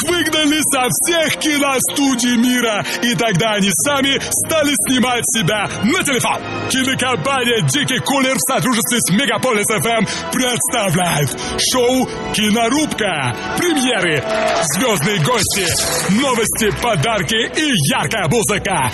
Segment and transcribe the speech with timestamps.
[0.00, 6.38] Их выгнали со всех киностудий мира, и тогда они сами стали снимать себя на телефон.
[6.70, 11.30] Кинокомпания «Дикий кулер» в сотрудничестве с Мегаполис ФМ представляет
[11.72, 13.34] шоу «Кинорубка».
[13.58, 14.22] Премьеры,
[14.74, 15.66] звездные гости,
[16.20, 18.90] новости, подарки и яркая музыка.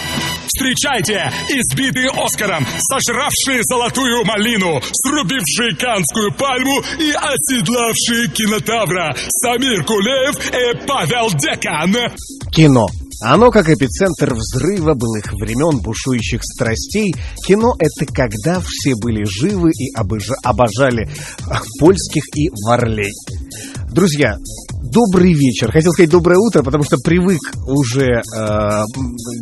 [0.56, 10.86] Встречайте избитые Оскаром, сожравшие золотую малину, срубившие канскую пальму и оседлавшие кинотавра Самир Кулеев и
[10.86, 11.94] Павел Декан.
[12.50, 12.86] Кино.
[13.22, 17.14] Оно, как эпицентр взрыва былых времен бушующих страстей,
[17.46, 21.06] кино— это когда все были живы и обожа- обожали
[21.78, 23.12] польских и варлей.
[23.92, 24.36] Друзья,
[24.92, 25.70] добрый вечер.
[25.72, 28.82] Хотел сказать доброе утро, потому что привык уже э,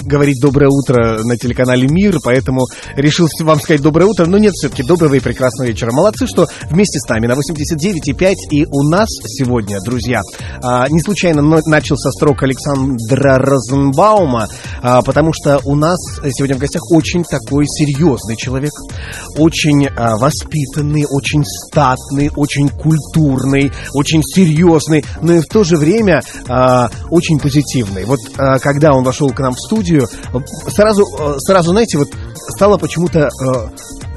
[0.04, 2.66] говорить доброе утро на телеканале Мир, поэтому
[2.96, 4.26] решил вам сказать доброе утро.
[4.26, 5.92] Но нет, все-таки доброго и прекрасного вечера.
[5.92, 8.34] Молодцы, что вместе с нами на 89,5.
[8.50, 14.48] И у нас сегодня, друзья, э, не случайно начался строк Александра Розенбаума,
[14.82, 15.98] э, потому что у нас
[16.30, 18.72] сегодня в гостях очень такой серьезный человек,
[19.36, 26.22] очень э, воспитанный, очень статный, очень культурный, очень серьезный, но и в то же время
[26.48, 28.04] э, очень позитивный.
[28.04, 30.08] Вот э, когда он вошел к нам в студию,
[30.68, 33.28] сразу, э, сразу знаете, вот стало почему-то...
[33.28, 33.68] Э,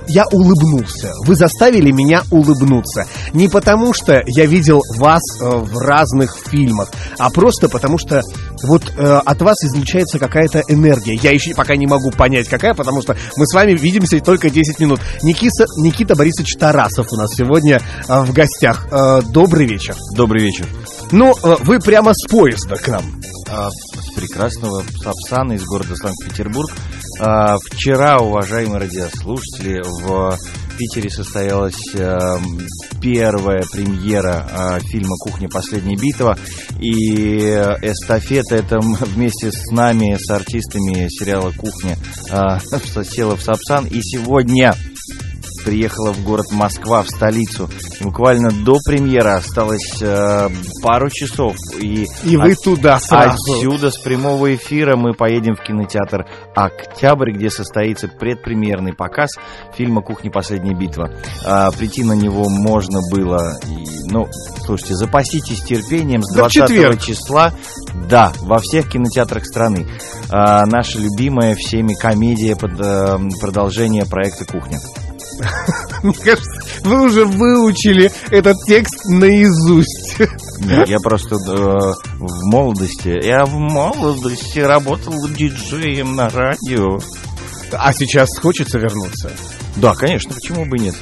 [0.08, 1.12] я улыбнулся.
[1.26, 3.06] Вы заставили меня улыбнуться.
[3.34, 8.22] Не потому, что я видел вас э, в разных фильмах, а просто потому, что
[8.64, 11.16] вот э, от вас излучается какая-то энергия.
[11.16, 14.80] Я еще пока не могу понять, какая, потому что мы с вами видимся только 10
[14.80, 15.00] минут.
[15.24, 18.88] Никита, Никита Борисович Тарасов у нас сегодня э, в гостях.
[18.92, 19.96] Э, добрый вечер.
[20.16, 20.68] Добрый вечер.
[21.12, 23.04] Ну, э, вы прямо с поезда к нам.
[23.50, 26.70] А, с прекрасного Сапсана из города Санкт-Петербург.
[27.20, 30.38] А, вчера, уважаемые радиослушатели, в
[30.78, 32.38] Питере состоялась а,
[33.02, 35.50] первая премьера а, фильма «Кухня.
[35.50, 36.38] Последняя битва».
[36.80, 36.94] И
[37.82, 41.98] эстафета это вместе с нами, с артистами сериала «Кухня»
[42.32, 42.60] а,
[43.04, 43.88] села в Сапсан.
[43.88, 44.76] И сегодня
[45.64, 47.70] приехала в город Москва, в столицу.
[48.02, 50.50] Буквально до премьеры осталось э,
[50.82, 51.56] пару часов.
[51.80, 53.54] И, и вы от, туда сразу.
[53.54, 56.26] Отсюда, с прямого эфира, мы поедем в кинотеатр
[56.56, 59.32] «Октябрь», где состоится предпремьерный показ
[59.76, 60.32] фильма «Кухня.
[60.32, 61.12] Последняя битва».
[61.46, 63.54] А, прийти на него можно было...
[63.68, 64.28] И, ну,
[64.66, 67.54] слушайте, запаситесь терпением с 20 числа.
[68.10, 69.88] Да, во всех кинотеатрах страны.
[70.30, 74.80] А, наша любимая всеми комедия под а, продолжение проекта «Кухня».
[76.04, 80.18] Мне кажется, вы уже выучили этот текст наизусть.
[80.60, 87.00] Нет, я просто э, в молодости, я в молодости работал диджеем на радио.
[87.72, 89.32] А сейчас хочется вернуться?
[89.76, 90.96] Да, конечно, почему бы нет?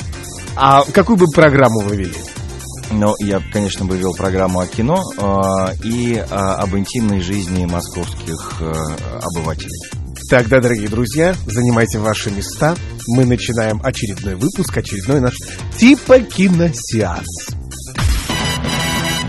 [0.56, 2.16] А какую бы программу вы вели?
[2.92, 8.58] Ну, я, конечно, бы вел программу о кино э, и э, об интимной жизни московских
[8.62, 8.72] э,
[9.22, 10.05] обывателей.
[10.30, 12.76] Тогда, дорогие друзья, занимайте ваши места.
[13.08, 15.36] Мы начинаем очередной выпуск, очередной наш
[15.78, 17.50] типа киносеанс.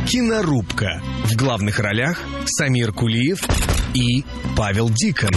[0.09, 1.03] Кинорубка.
[1.25, 3.41] В главных ролях Самир Кулиев
[3.93, 4.25] и
[4.57, 5.31] Павел Дикон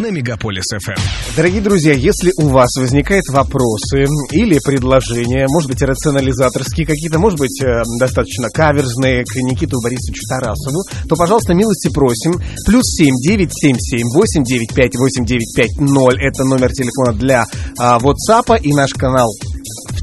[0.00, 1.00] на Мегаполис ФМ.
[1.36, 7.62] Дорогие друзья, если у вас возникают вопросы или предложения, может быть, рационализаторские какие-то, может быть,
[7.62, 12.40] э, достаточно каверзные к Никиту Борисовичу Тарасову, то, пожалуйста, милости просим.
[12.66, 16.18] Плюс семь девять семь семь восемь девять пять восемь девять пять ноль.
[16.20, 17.44] Это номер телефона для
[17.78, 19.28] а, WhatsApp и наш канал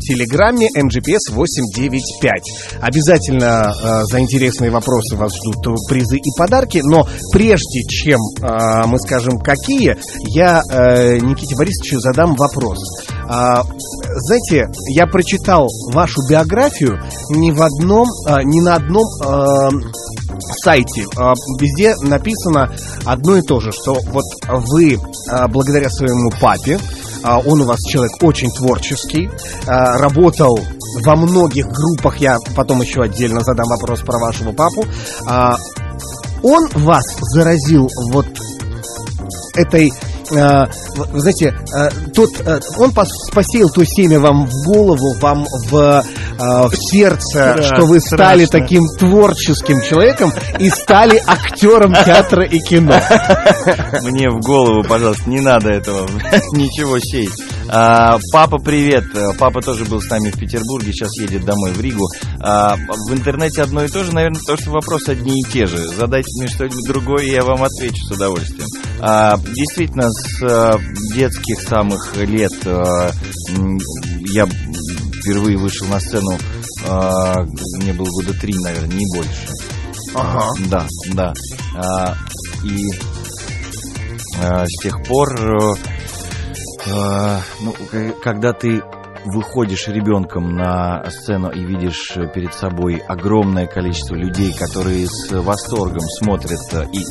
[0.07, 2.31] Телеграме MGPS 895.
[2.81, 8.97] Обязательно э, за интересные вопросы вас ждут призы и подарки, но прежде чем э, мы
[9.00, 9.97] скажем какие,
[10.29, 12.78] я э, Никите Борисовичу задам вопрос.
[13.29, 13.63] Э,
[14.16, 17.01] знаете, я прочитал вашу биографию
[17.31, 19.69] не в одном, э, не на одном э,
[20.63, 21.01] сайте.
[21.17, 22.73] Э, везде написано
[23.06, 27.79] одно и то же, что вот вы э, благодаря своему папе а, он у вас
[27.89, 29.29] человек очень творческий,
[29.66, 30.59] а, работал
[31.03, 34.85] во многих группах, я потом еще отдельно задам вопрос про вашего папу.
[35.25, 35.57] А,
[36.43, 37.03] он вас
[37.34, 38.28] заразил вот
[39.55, 39.91] этой
[40.29, 41.58] вы знаете,
[42.14, 42.29] тот,
[42.78, 46.03] он посеял то семя вам в голову, вам в,
[46.38, 48.68] в сердце, да, что вы стали страшно.
[48.68, 52.94] таким творческим человеком и стали актером театра и кино.
[54.03, 56.08] Мне в голову, пожалуйста, не надо этого,
[56.53, 57.32] ничего сеять.
[57.69, 59.05] А, папа, привет.
[59.37, 62.08] Папа тоже был с нами в Петербурге, сейчас едет домой в Ригу.
[62.40, 65.78] А, в интернете одно и то же, наверное, то, что вопросы одни и те же.
[65.90, 68.67] Задайте мне что-нибудь другое, и я вам отвечу с удовольствием.
[69.02, 70.79] А, действительно, с а,
[71.14, 73.11] детских самых лет а,
[74.34, 74.47] я
[75.22, 76.37] впервые вышел на сцену,
[76.87, 77.43] а,
[77.81, 79.47] мне было года три, наверное, не больше.
[80.16, 80.53] Ага.
[80.70, 81.34] Да, да.
[81.75, 82.16] А,
[82.63, 82.87] и
[84.40, 85.73] с тех пор, э,
[87.59, 88.81] ну, к- когда ты
[89.25, 96.59] выходишь ребенком на сцену и видишь перед собой огромное количество людей, которые с восторгом смотрят,
[96.73, 97.03] э, и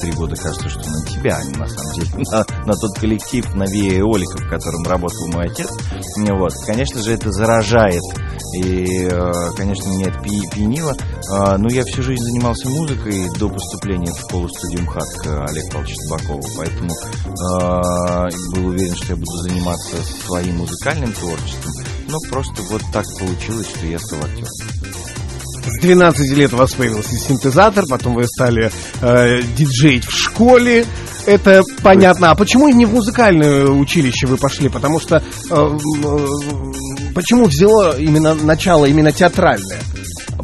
[0.00, 3.54] три года кажется, что на тебя, а не на самом деле, на, на тот коллектив,
[3.54, 5.70] на Вия Эолика, в котором работал мой отец,
[6.16, 8.02] вот, конечно же, это заражает,
[8.62, 10.94] и, э, конечно, меня это пьянило,
[11.30, 15.96] А, но я всю жизнь занимался музыкой до поступления в школу-студию МХАТ к Олегу Павловичу
[16.08, 19.96] Табакову, поэтому э, был уверен, что я буду заниматься
[20.26, 21.63] своим музыкальным творчеством,
[22.08, 24.48] но просто вот так получилось, что я стал актером.
[25.66, 28.70] С 12 лет у вас появился синтезатор, потом вы стали
[29.00, 30.86] э, диджеить в школе.
[31.26, 32.30] Это понятно.
[32.30, 34.68] А почему не в музыкальное училище вы пошли?
[34.68, 35.20] Потому что э,
[35.50, 36.26] э,
[37.14, 39.80] почему взяло именно начало именно театральное?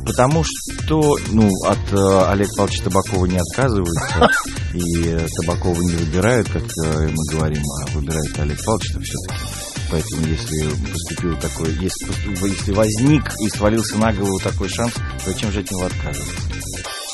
[0.06, 4.28] Потому что, ну, от э, Олега Павловича Табакова не отказываются,
[4.74, 9.59] и э, Табакова не выбирают, как э, мы говорим, а выбирает Олег Павлович все-таки.
[9.90, 14.94] Поэтому, если поступил такой, если, если возник и свалился на голову такой шанс,
[15.24, 16.34] зачем же от него отказываться?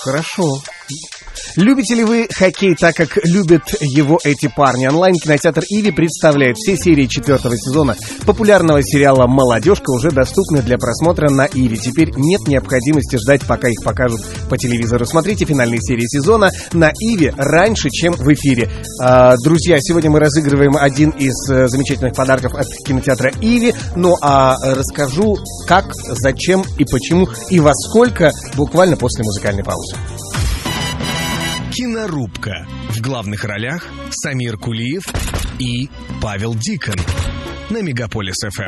[0.02, 0.62] Хорошо.
[1.56, 4.87] Любите ли вы хоккей так, как любят его эти парни?
[4.87, 7.97] Онлайн-кинотеатр «Иви» представляет все серии четвертого сезона
[8.27, 11.79] популярного сериала «Молодежка» уже доступны для просмотра на «Иви».
[11.79, 15.06] Теперь нет необходимости ждать, пока их покажут по телевизору.
[15.06, 18.69] Смотрите финальные серии сезона на «Иви» раньше, чем в эфире.
[19.00, 23.75] А, друзья, сегодня мы разыгрываем один из э, замечательных подарков от кинотеатра «Иви».
[23.94, 29.97] Ну а расскажу, как, зачем и почему и во сколько буквально после музыкальной паузы.
[31.76, 32.67] Кинорубка.
[32.88, 35.02] В главных ролях Самир Кулиев
[35.58, 35.90] и
[36.23, 36.96] Павел Дикон.
[37.69, 38.64] На Мегаполис ФМ.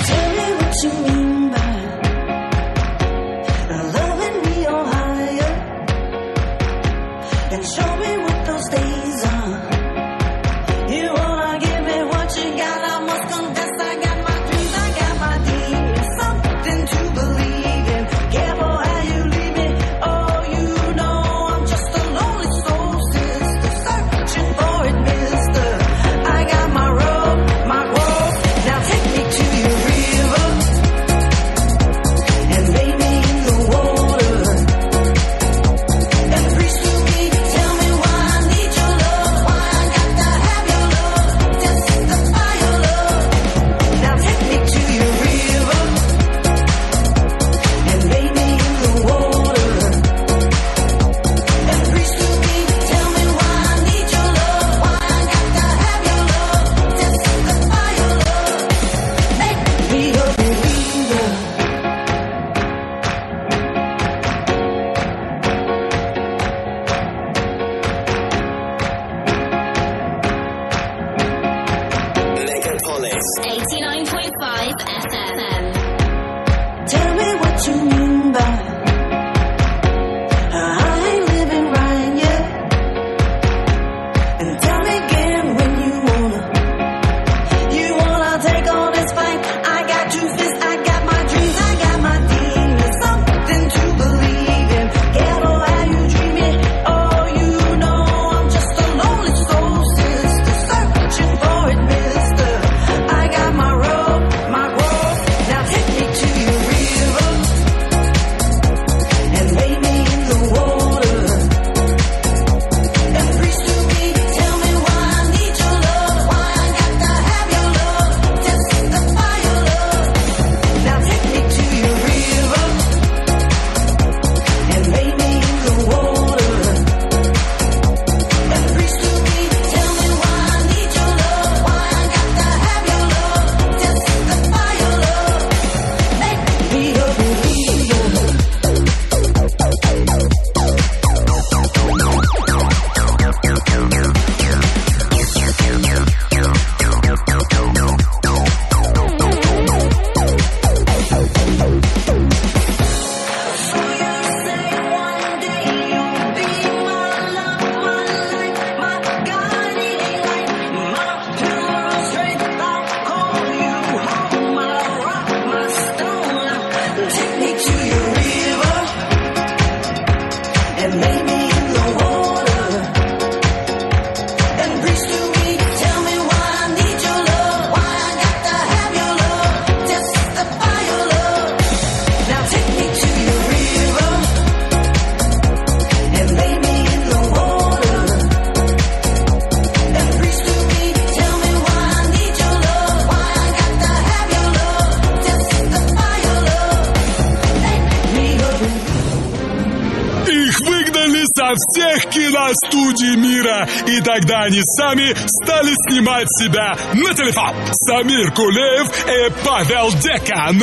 [202.58, 203.69] Киностудий мира.
[203.86, 207.55] И тогда они сами стали снимать себя на телефон.
[207.72, 210.62] Самир Кулиев и Павел Декан.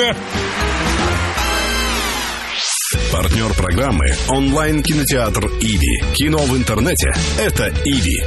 [3.12, 6.16] Партнер программы– онлайн-кинотеатр «Иви».
[6.16, 8.24] Кино в интернете– это «Иви».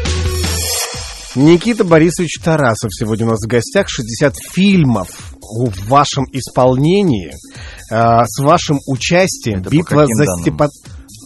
[1.34, 3.88] Никита Борисович Тарасов сегодня у нас в гостях.
[3.88, 5.08] 60 фильмов
[5.40, 7.32] в вашем исполнении,
[7.90, 9.60] э, с вашим участием.
[9.60, 10.42] Это по Битва каким за данным?
[10.42, 10.70] Степан...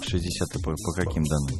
[0.07, 1.57] 60 по, по каким данным?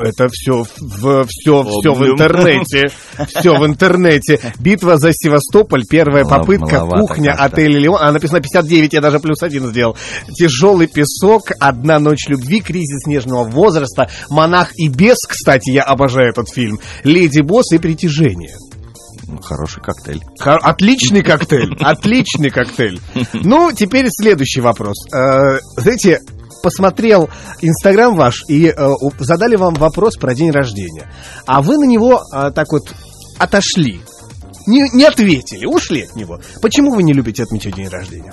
[0.00, 2.90] Это все в, все, все в интернете.
[3.26, 4.40] Все в интернете.
[4.58, 5.84] Битва за Севастополь.
[5.88, 6.80] Первая Мало- попытка.
[6.80, 7.32] Кухня.
[7.32, 7.98] Отель Леон.
[8.00, 8.92] А написано 59.
[8.92, 9.96] Я даже плюс один сделал.
[10.34, 11.50] Тяжелый песок.
[11.60, 12.60] Одна ночь любви.
[12.60, 14.08] Кризис нежного возраста.
[14.30, 15.18] Монах и бес.
[15.28, 16.78] Кстати, я обожаю этот фильм.
[17.04, 18.54] Леди Босс и притяжение.
[19.26, 20.22] Ну, хороший коктейль.
[20.40, 22.98] Отличный коктейль, отличный коктейль.
[23.34, 24.96] Ну, теперь следующий вопрос.
[25.14, 26.20] Э, Знаете,
[26.62, 27.28] посмотрел
[27.60, 28.88] Инстаграм ваш и э,
[29.18, 31.10] задали вам вопрос про день рождения.
[31.46, 32.92] А вы на него э, так вот
[33.38, 34.00] отошли.
[34.66, 36.40] Не, не ответили, ушли от него.
[36.60, 38.32] Почему вы не любите отмечать день рождения?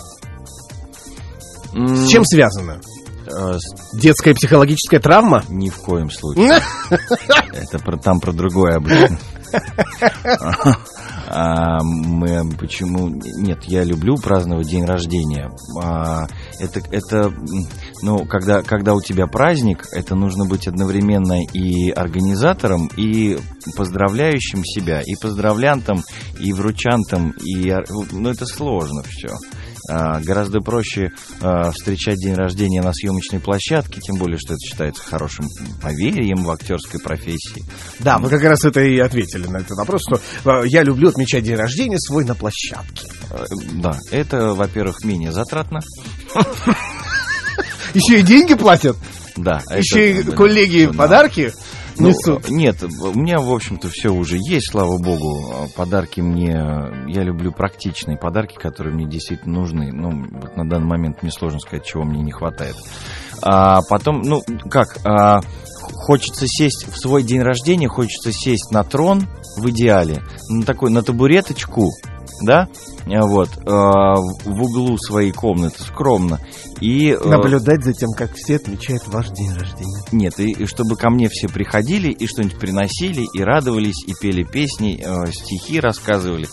[1.73, 2.79] С чем связано?
[3.27, 5.43] С- Детская психологическая травма?
[5.49, 6.59] Ни в коем случае.
[7.53, 9.17] Это про, там про другое обычно.
[11.37, 13.09] А, мы почему?
[13.09, 15.51] Нет я люблю праздновать день рождения.
[15.83, 16.27] А,
[16.59, 17.33] это это
[18.01, 23.37] ну когда когда у тебя праздник это нужно быть одновременно и организатором и
[23.75, 26.03] поздравляющим себя и поздравлянтом
[26.39, 27.73] и вручантом и
[28.13, 29.35] ну это сложно все
[29.87, 31.11] гораздо проще
[31.41, 35.45] а, встречать день рождения на съемочной площадке, тем более, что это считается хорошим
[35.81, 37.63] поверьем в актерской профессии.
[37.99, 41.43] Да, вы как раз это и ответили на этот вопрос, что э, я люблю отмечать
[41.43, 43.07] день рождения свой на площадке.
[43.31, 45.79] Э, Да, это, во-первых, менее затратно.
[47.93, 48.97] Еще и деньги платят,
[49.37, 49.61] Да.
[49.73, 50.93] еще и коллеги да.
[50.93, 51.53] подарки
[51.97, 52.49] Ну, несут.
[52.49, 55.53] нет, у меня, в общем-то, все уже есть, слава богу.
[55.53, 56.53] А Подарки мне...
[57.07, 59.91] Я люблю практичные подарки, которые мне действительно нужны.
[59.91, 62.75] Ну, вот на данный момент мне сложно сказать, чего мне не хватает.
[63.41, 64.97] А потом, ну, как...
[65.05, 65.41] а,
[65.93, 71.01] хочется сесть в свой день рождения, хочется сесть на трон, в идеале, на такой, на
[71.01, 71.91] табуреточку,
[72.41, 72.67] да,
[73.07, 76.39] а, вот, а, в углу своей комнаты, скромно,
[76.81, 77.11] и...
[77.11, 80.03] э, Наблюдать за тем, как все отмечают ваш день рождения.
[80.11, 84.43] нет, и, и чтобы ко мне все приходили и что-нибудь приносили, и радовались, и пели
[84.43, 86.47] песни, э, стихи рассказывали.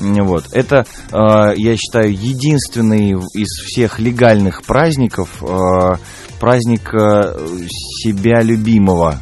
[0.00, 0.46] Вот.
[0.52, 5.96] Это, э, я считаю, единственный из всех легальных праздников э,
[6.40, 7.36] праздник э,
[8.02, 9.20] себя любимого,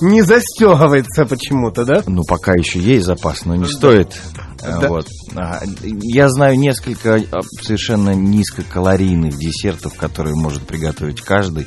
[0.00, 2.02] Не застегивается почему-то, да?
[2.06, 4.16] Ну, пока еще есть запас, но не стоит.
[4.62, 4.88] А, Да.
[4.88, 5.06] Вот.
[5.36, 11.66] А, Я знаю несколько а, совершенно низкокалорийных десертов, которые может приготовить каждый.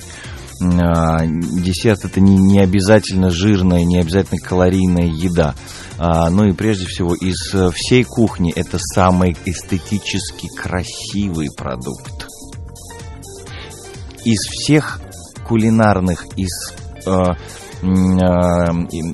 [0.59, 5.53] А, Десерт это не, не обязательно жирная, не обязательно калорийная еда.
[5.99, 12.27] А, Ну и прежде всего из э, всей кухни это самый эстетически красивый продукт.
[14.25, 14.99] Из всех
[15.47, 16.73] кулинарных из,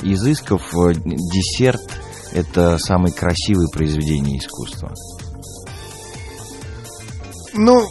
[0.03, 1.81] изысков э, десерт
[2.33, 4.91] это самое красивое произведение искусства.
[7.53, 7.87] Ну,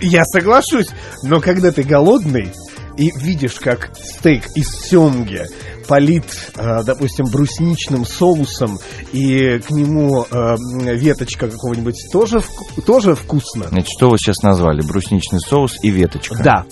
[0.00, 0.88] я соглашусь,
[1.22, 2.52] но когда ты голодный
[2.96, 5.46] и видишь, как стейк из семги
[5.86, 6.24] полит,
[6.56, 8.78] э, допустим, брусничным соусом,
[9.12, 10.56] и к нему э,
[10.96, 12.38] веточка какого-нибудь тоже,
[12.86, 13.68] тоже вкусно.
[13.68, 14.80] Значит, что вы сейчас назвали?
[14.80, 16.42] Брусничный соус и веточка.
[16.42, 16.64] Да.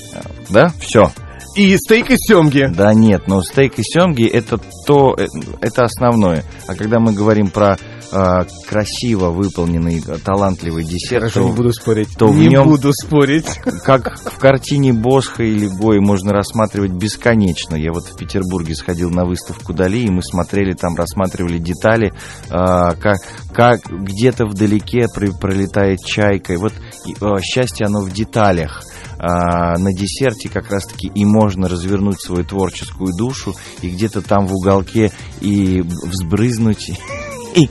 [0.49, 0.73] Да?
[0.81, 1.13] Все.
[1.57, 2.67] И стейк из семги.
[2.75, 5.27] Да нет, но стейк и семги это то, э,
[5.61, 6.45] это основное.
[6.67, 7.79] А когда мы говорим про
[8.11, 12.09] э, красиво выполненный, э, талантливый десерт, Хорошо, то, не буду спорить.
[12.19, 13.47] то в не нем- буду спорить.
[13.85, 17.77] как в картине Босха или Гои можно рассматривать бесконечно.
[17.77, 22.13] Я вот в Петербурге сходил на выставку Дали, и мы смотрели там, рассматривали детали,
[22.51, 23.19] а, как,
[23.53, 26.55] как где-то вдалеке при- пролетает чайка.
[26.55, 26.73] И вот
[27.21, 28.83] а, счастье, оно в деталях.
[29.27, 34.53] А, на десерте как раз-таки и можно развернуть свою творческую душу, и где-то там в
[34.53, 36.91] уголке и взбрызнуть,
[37.55, 37.71] и,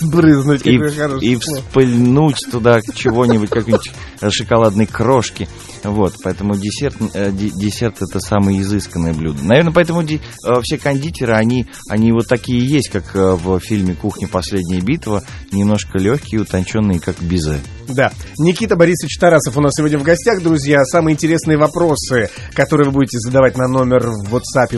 [0.00, 0.78] Сбрызнуть, и,
[1.22, 3.92] и вспыльнуть туда чего-нибудь, какой-нибудь
[4.30, 5.48] шоколадной крошки.
[5.82, 9.42] Вот, поэтому десерт, э, де- десерт это самое изысканное блюдо.
[9.44, 10.18] Наверное, поэтому э,
[10.62, 14.26] все кондитеры, они, они вот такие есть, как э, в фильме «Кухня.
[14.28, 17.60] Последняя битва», немножко легкие, утонченные, как безе.
[17.88, 18.12] Да.
[18.38, 20.84] Никита Борисович Тарасов у нас сегодня в гостях, друзья.
[20.84, 24.72] Самые интересные вопросы, которые вы будете задавать на номер в WhatsApp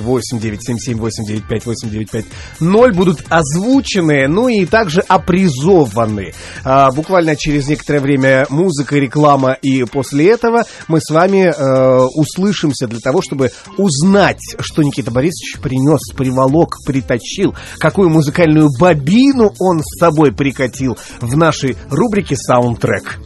[2.60, 6.32] 8977-895-8950 будут озвучены, ну и также опризованы.
[6.64, 12.86] А, буквально через некоторое время музыка, реклама, и после этого мы с вами э, услышимся
[12.86, 19.98] для того, чтобы узнать, что Никита Борисович принес, приволок, приточил, какую музыкальную бобину он с
[19.98, 23.18] собой прикатил в нашей рубрике «Саундтрек».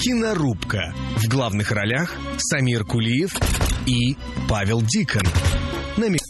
[0.00, 0.94] Кинорубка.
[1.16, 3.32] В главных ролях Самир Кулиев
[3.86, 4.16] и
[4.48, 5.22] Павел Дикон.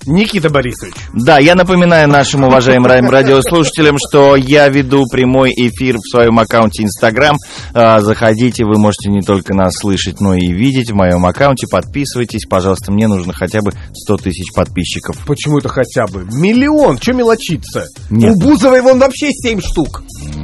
[0.07, 0.95] Никита Борисович.
[1.13, 6.83] Да, я напоминаю нашим уважаемым ра- радиослушателям, что я веду прямой эфир в своем аккаунте
[6.85, 7.37] Инстаграм.
[7.75, 11.67] Заходите, вы можете не только нас слышать, но и видеть в моем аккаунте.
[11.71, 15.17] Подписывайтесь, пожалуйста, мне нужно хотя бы 100 тысяч подписчиков.
[15.27, 16.25] Почему это хотя бы?
[16.33, 17.87] Миллион, что мелочиться?
[18.11, 18.35] Нет.
[18.35, 20.03] У Бузовой вон вообще 7 штук.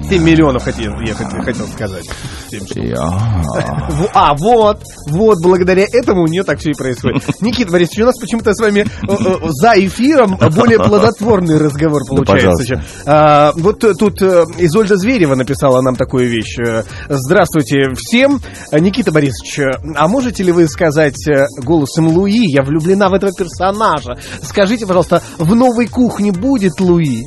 [0.08, 2.04] 7 миллионов хотел, я хотел, хотел сказать.
[2.50, 2.76] Штук.
[4.14, 7.22] А, вот, вот, благодаря этому у нее так все и происходит.
[7.40, 12.62] Никита Борисович, у нас почему-то с вами э, за эфиром более плодотворный разговор получается.
[12.62, 12.82] еще.
[13.06, 16.58] А, вот э, тут э, Изольда Зверева написала нам такую вещь.
[16.58, 18.40] Э, Здравствуйте всем.
[18.70, 23.14] Э, Никита Борисович, э, а можете ли вы сказать э, голосом Луи, я влюблена в
[23.14, 24.16] этого персонажа.
[24.42, 27.26] Скажите, пожалуйста, в новой кухне будет Луи?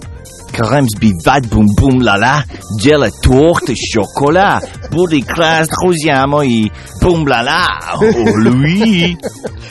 [0.58, 2.44] Крем сбивать бум-бум ла-ла,
[2.82, 4.60] делать торт и шокола,
[4.92, 9.18] будет класс, друзья мои, бум-ла-ла, о, Луи.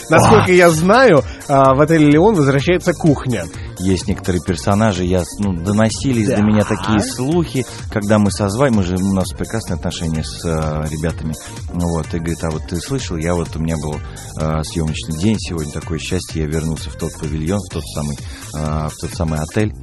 [0.09, 3.47] Насколько я знаю, а, в отеле Леон возвращается кухня.
[3.81, 6.37] Есть некоторые персонажи, я, ну, доносились Да.
[6.37, 10.85] до меня такие слухи, когда мы созвали, мы же, у нас прекрасные отношения с э,
[10.89, 11.35] ребятами,
[11.73, 13.97] вот, и говорит, а вот ты слышал, я вот, у меня был
[14.41, 18.17] э, съемочный день сегодня, такое счастье, я вернулся в тот павильон, в тот самый,
[18.55, 19.75] э, в тот самый отель,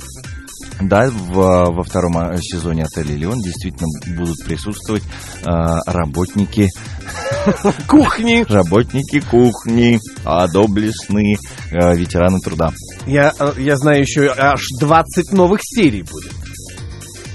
[0.81, 5.03] да, в- во втором э, сезоне отеля «Леон» действительно будут присутствовать
[5.43, 5.45] э,
[5.85, 6.69] работники,
[7.87, 8.45] Кухни.
[8.51, 11.37] работники кухни, а доблестные
[11.71, 12.71] э, ветераны труда.
[13.05, 16.33] Я, э, я знаю еще аж 20 новых серий будет.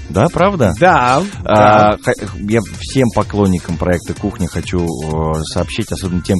[0.09, 0.73] Да, правда?
[0.79, 1.21] Да.
[1.45, 6.39] А, х- я всем поклонникам проекта «Кухня» хочу э, сообщить, особенно тем,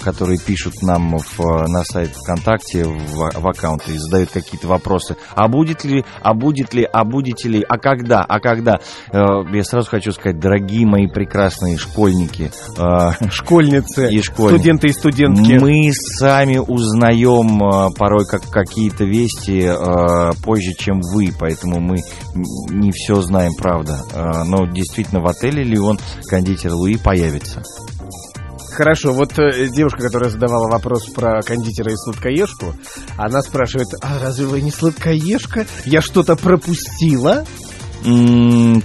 [0.00, 5.16] которые пишут нам в, на сайт ВКонтакте в, в аккаунты и задают какие-то вопросы.
[5.34, 8.78] А будет ли, а будет ли, а будете ли, а когда, а когда?
[9.12, 9.18] Э,
[9.52, 14.54] я сразу хочу сказать, дорогие мои прекрасные школьники, э, Школьницы, И школьники.
[14.60, 15.52] студенты и студентки.
[15.58, 19.68] мы сами узнаем порой как какие-то вести
[20.44, 21.96] позже, чем вы, поэтому мы
[22.70, 24.00] не все знаем, правда.
[24.12, 27.62] Э, но действительно в отеле Леон кондитер Луи появится.
[28.72, 32.74] Хорошо, вот э, девушка, которая задавала вопрос про кондитера и сладкоежку,
[33.16, 35.66] она спрашивает, а разве вы не сладкоежка?
[35.84, 37.44] Я что-то пропустила?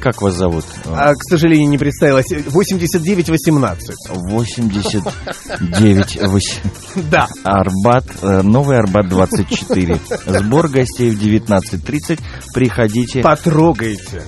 [0.02, 0.66] Как вас зовут?
[0.86, 2.26] А, к сожалению, не представилась.
[2.48, 3.90] 8918.
[4.10, 6.62] 89 восемь-
[7.10, 7.28] Да.
[7.44, 10.00] Арбат, э, новый Арбат 24.
[10.26, 12.20] Сбор гостей в 19.30.
[12.54, 13.22] Приходите.
[13.22, 14.24] Потрогайте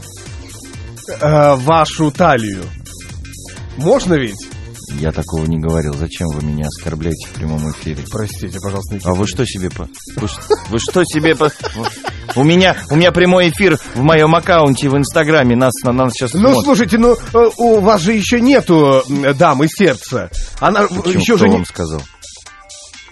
[1.20, 2.64] э, вашу талию.
[3.78, 4.48] Можно ведь?
[5.00, 5.94] Я такого не говорил.
[5.96, 8.04] Зачем вы меня оскорбляете в прямом эфире?
[8.10, 9.12] Простите, пожалуйста, Никита.
[9.12, 9.88] А вы что себе по...
[10.70, 11.52] Вы что себе по...
[12.36, 15.56] У меня, у меня прямой эфир в моем аккаунте в Инстаграме.
[15.56, 19.68] Нас, на нас сейчас Ну, слушайте, ну, э, у вас же еще нету м, дамы
[19.68, 20.30] сердца.
[20.60, 21.04] Она Почему?
[21.20, 21.56] еще Кто же не...
[21.56, 22.02] вам сказал?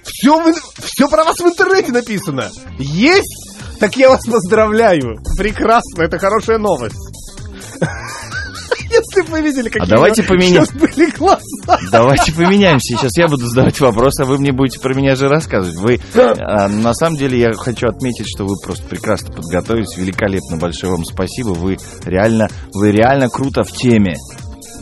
[0.04, 2.49] Все, все про вас в интернете написано.
[2.78, 3.54] Есть?
[3.80, 5.17] Так я вас поздравляю.
[5.38, 6.95] Прекрасно, это хорошая новость.
[9.15, 10.65] Если бы вы видели, какие А давайте у меня поменяем.
[10.65, 11.80] сейчас были глаза.
[11.91, 12.97] Давайте поменяемся.
[12.97, 15.75] Сейчас я буду задавать вопрос, а вы мне будете про меня же рассказывать.
[15.78, 15.99] Вы,
[16.39, 21.06] а, на самом деле, я хочу отметить, что вы просто прекрасно подготовились, великолепно, большое вам
[21.06, 21.49] спасибо.
[21.49, 24.15] Вы реально, вы реально круто в теме.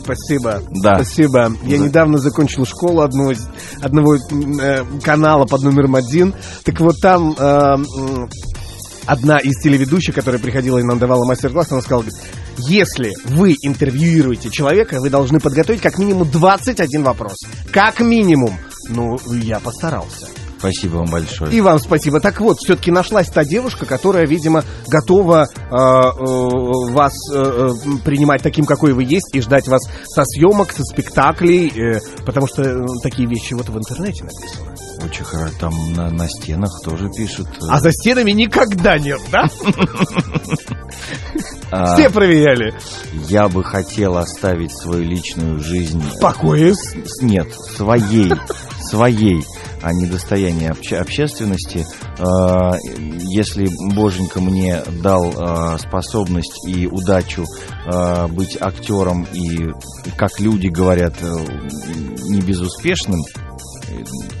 [0.02, 0.60] Спасибо.
[0.82, 0.96] Да.
[0.96, 1.52] Спасибо.
[1.64, 1.84] Я Да.
[1.84, 3.46] недавно закончил школу одного, из-
[3.80, 6.34] одного э, канала под номером один.
[6.64, 7.76] Так вот там э,
[9.06, 12.04] одна из телеведущих, которая приходила и нам давала мастер-класс, она сказала,
[12.58, 17.36] если вы интервьюируете человека, вы должны подготовить как минимум 21 вопрос.
[17.72, 18.56] Как минимум.
[18.88, 20.28] Ну, я постарался.
[20.64, 21.52] Спасибо вам большое.
[21.52, 22.20] И вам спасибо.
[22.20, 27.70] Так вот, все-таки нашлась та девушка, которая, видимо, готова э, э, вас э, э,
[28.02, 32.62] принимать таким, какой вы есть, и ждать вас со съемок, со спектаклей, э, потому что
[32.62, 34.73] э, такие вещи вот в интернете написаны.
[35.12, 35.54] Хорошо.
[35.58, 37.48] Там на, на стенах тоже пишут.
[37.62, 39.48] э, А за стенами никогда нет, да?
[41.70, 42.74] а, Все проверяли.
[43.28, 46.00] Я бы хотел оставить свою личную жизнь...
[46.00, 46.74] В покое.
[47.20, 48.32] Нет, своей,
[48.90, 49.44] своей,
[49.82, 51.86] а не достояние обще- общественности.
[52.18, 52.76] А,
[53.30, 57.44] Если Боженька мне дал а, способность и удачу
[58.30, 59.68] быть актером и,
[60.16, 61.26] как люди говорят, э,
[62.30, 63.20] не безуспешным,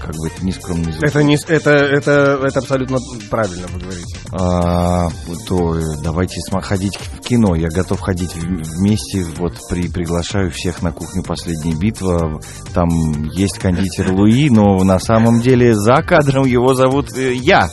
[0.00, 2.98] как бы это не звучит, Это, не, это, это, это абсолютно
[3.30, 4.16] правильно вы говорите.
[4.32, 5.08] а,
[5.46, 7.54] то э, давайте ходить в кино.
[7.54, 9.24] Я готов ходить вместе.
[9.38, 12.40] Вот при, приглашаю всех на кухню «Последняя битва».
[12.72, 12.88] Там
[13.30, 17.68] есть кондитер Луи, но на самом деле за кадром его зовут э, я.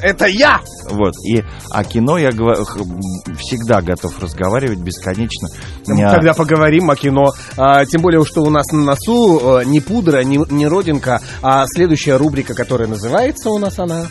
[0.00, 0.60] Это я!
[0.90, 1.14] Вот.
[1.24, 5.48] И, а кино я всегда готов разговаривать бесконечно.
[5.86, 7.32] Ну, Тогда поговорим о кино.
[7.56, 11.05] А, тем более, что у нас на носу э, не пудра, не, не родинка,
[11.42, 14.06] а следующая рубрика, которая называется у нас она...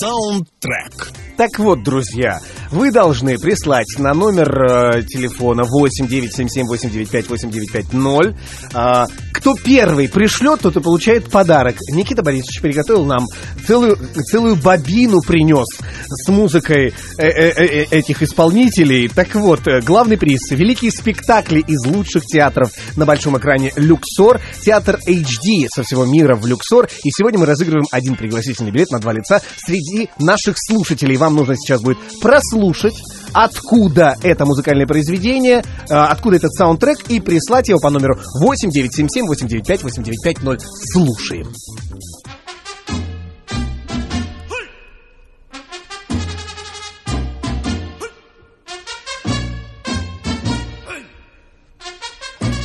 [0.00, 1.12] Саундтрек.
[1.36, 2.40] Так вот, друзья,
[2.70, 8.36] вы должны прислать на номер э, телефона 89778958950.
[8.74, 9.06] А,
[9.38, 11.76] кто первый пришлет, тот и получает подарок.
[11.92, 13.24] Никита Борисович приготовил нам
[13.66, 13.96] целую,
[14.30, 15.66] целую бобину принес
[16.08, 19.08] с музыкой э, э, э, этих исполнителей.
[19.08, 25.68] Так вот, главный приз– великие спектакли из лучших театров на большом экране «Люксор», театр HD
[25.72, 26.88] со всего мира в «Люксор».
[27.04, 31.16] И сегодня мы разыгрываем один пригласительный билет на два лица среди наших слушателей.
[31.16, 32.94] Вам нужно сейчас будет прослушать,
[33.32, 35.62] откуда это музыкальное произведение, э,
[35.94, 40.60] откуда этот саундтрек, и прислать его по номеру 8977-895-8950.
[40.92, 41.52] Слушаем.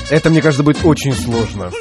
[0.10, 1.72] Это, мне кажется, будет очень сложно.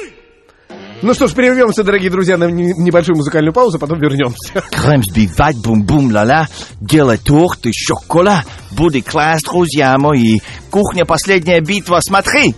[1.03, 4.61] Ну что ж, прервемся, дорогие друзья, на не- небольшую музыкальную паузу, потом вернемся.
[4.71, 6.47] Крэмсби, вать, бум-бум, ла-ла,
[6.79, 10.39] делай торты, шокола, будет класс, друзья мои.
[10.71, 12.55] Кухня, последняя битва, смотри!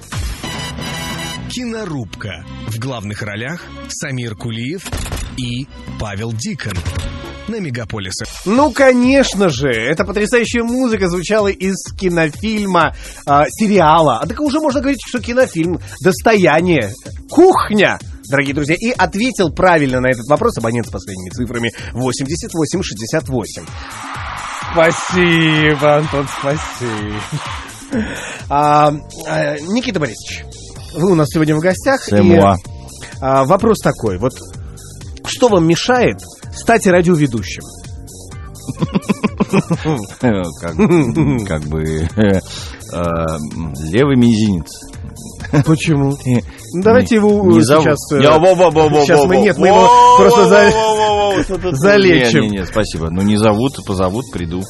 [1.50, 2.46] Кинорубка.
[2.68, 4.84] В главных ролях Самир Кулиев
[5.38, 5.66] и
[6.00, 6.74] Павел Дикон.
[7.48, 8.26] На Мегаполисе.
[8.46, 14.20] Ну, конечно же, эта потрясающая музыка звучала из кинофильма, а, сериала.
[14.20, 16.92] А так уже можно говорить, что кинофильм «Достояние»,
[17.30, 17.98] «Кухня».
[18.30, 23.66] Дорогие друзья, и ответил правильно на этот вопрос абонент с последними цифрами 8868.
[24.72, 27.22] Спасибо, Антон, спасибо.
[28.50, 28.92] А,
[29.28, 30.44] а, Никита Борисович,
[30.96, 32.12] вы у нас сегодня в гостях.
[32.12, 32.40] И,
[33.22, 34.34] а, вопрос такой, вот
[35.26, 36.18] что вам мешает
[36.54, 37.64] стать радиоведущим?
[40.20, 40.76] Как,
[41.48, 42.40] как бы э,
[42.92, 43.26] э,
[43.84, 44.95] левый мизинец.
[45.66, 46.18] Почему?
[46.82, 48.00] Давайте его Не сейчас...
[49.06, 49.88] сейчас мы нет, мы его
[50.18, 50.46] просто
[51.72, 52.42] залечим.
[52.42, 53.10] Не, не, не, спасибо.
[53.10, 54.64] Ну не зовут, позовут, приду.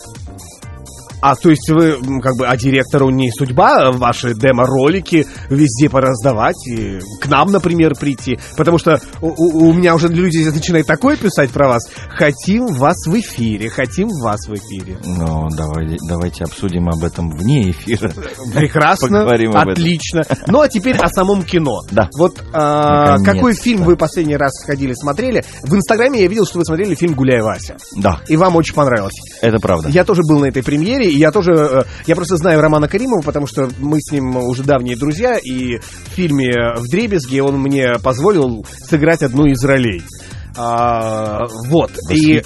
[1.28, 7.00] А, то есть вы, как бы, а директору не судьба ваши демо-ролики везде пораздавать и
[7.20, 8.38] к нам, например, прийти?
[8.56, 11.82] Потому что у, у- у меня уже люди начинают такое писать про вас.
[12.10, 15.00] Хотим вас в эфире, хотим вас в эфире.
[15.04, 18.12] Ну, давай, давайте обсудим об этом вне эфира.
[18.54, 20.24] Прекрасно, Поговорим отлично.
[20.46, 21.80] Ну, а теперь о самом кино.
[21.90, 22.08] Да.
[22.20, 25.44] Вот а, какой фильм вы последний раз сходили, смотрели?
[25.64, 27.78] В Инстаграме я видел, что вы смотрели фильм «Гуляй, Вася».
[27.96, 29.14] Да, И вам очень понравилось.
[29.42, 29.90] это правда.
[29.90, 31.52] Я тоже был на этой премьере, и я тоже...
[31.54, 35.78] э, Я просто знаю Романа Каримова, потому что мы с ним уже давние друзья, и
[35.78, 40.02] в фильме «В дребезге» он мне позволил сыграть одну из ролей.
[40.58, 41.92] А, вот.
[42.10, 42.42] И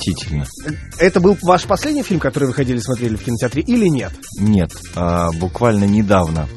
[0.98, 4.12] это был ваш последний фильм, который вы ходили смотрели в кинотеатре, или нет?
[4.40, 6.48] Нет, а, буквально недавно,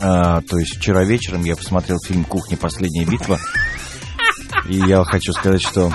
[0.00, 2.56] а, то есть вчера вечером я посмотрел фильм «Кухня.
[2.56, 3.38] Последняя битва».
[4.68, 5.92] И я хочу сказать, что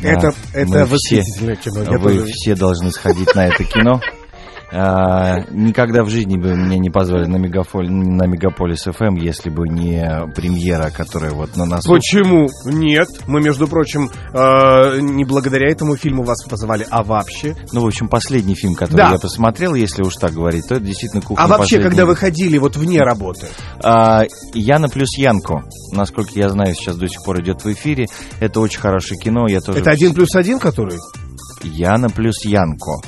[0.00, 1.22] Это, это все,
[1.56, 1.98] кино.
[1.98, 4.00] Вы тоже- все должны сходить на это кино.
[4.76, 9.68] А, никогда в жизни бы меня не позвали на, Мегафоль, на Мегаполис ФМ, если бы
[9.68, 11.86] не премьера, которая вот на нас...
[11.86, 12.48] Почему?
[12.64, 13.06] Нет.
[13.28, 17.54] Мы, между прочим, э, не благодаря этому фильму вас позвали, а вообще.
[17.72, 19.10] Ну, в общем, последний фильм, который Да.
[19.12, 21.88] я посмотрел, если уж так говорить, то это действительно «Кухня А вообще, последний».
[21.90, 23.46] когда вы ходили вот вне работы?
[23.80, 28.06] А, Яна плюс Янко, насколько я знаю, сейчас до сих пор идет в эфире.
[28.40, 29.46] Это очень хорошее кино.
[29.46, 29.78] Я тоже...
[29.78, 30.98] Это один плюс один, который?
[31.62, 33.00] Яна плюс Янко.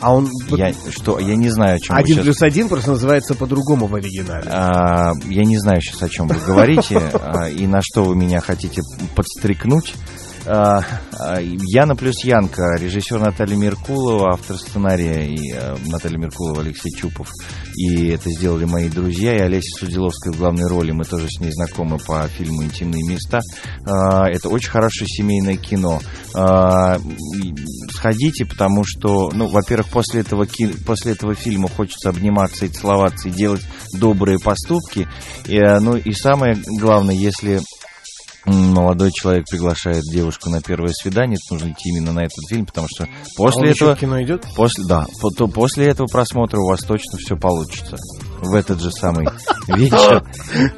[0.00, 0.28] А он...
[0.50, 2.24] Я, что, я не знаю, о чем Один сейчас...
[2.24, 4.48] плюс один просто называется по-другому в оригинале.
[4.50, 8.40] А, я не знаю сейчас, о чем вы говорите а, и на что вы меня
[8.40, 8.82] хотите
[9.14, 9.94] подстрекнуть.
[10.50, 10.80] А,
[11.12, 17.28] а, Яна плюс Янка, режиссер Наталья Меркулова, автор сценария и а, Наталья Меркулова, Алексей Чупов.
[17.76, 20.92] И это сделали мои друзья, и Олеся Судиловская в главной роли.
[20.92, 23.40] Мы тоже с ней знакомы по фильму «Интимные места».
[23.84, 26.00] Это очень хорошее семейное кино.
[27.92, 33.28] Сходите, потому что, ну, во-первых, после этого, ки- после этого фильма хочется обниматься и целоваться,
[33.28, 33.62] и делать
[33.94, 35.06] добрые поступки.
[35.46, 37.60] Ну, и самое главное, если
[38.48, 42.86] молодой человек приглашает девушку на первое свидание, то нужно идти именно на этот фильм, потому
[42.90, 43.06] что
[43.36, 43.96] после А этого...
[43.96, 44.46] кино идет?
[44.56, 47.96] После, да, по- то после этого просмотра у вас точно все получится.
[48.40, 49.26] В этот же самый
[49.68, 50.24] вечер.